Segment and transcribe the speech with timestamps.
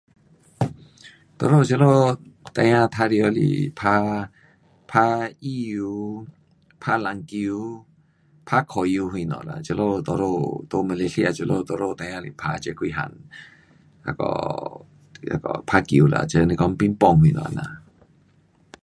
[1.39, 2.17] 我们这里孩儿玩
[2.89, 4.31] 耍是打，
[4.87, 6.25] 打羽球，
[6.79, 7.85] 打篮球，
[8.43, 9.59] 打足球什么啦。
[9.63, 13.11] 这里多数在马那个来西亚这里多数孩儿是打这几种。
[14.03, 14.81] 那个,
[15.21, 17.77] 那个打球啦，这是说乒乓什么这样。